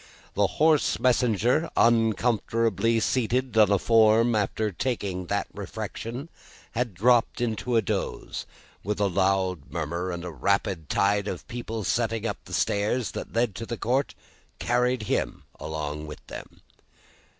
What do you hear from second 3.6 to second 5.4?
a form after taking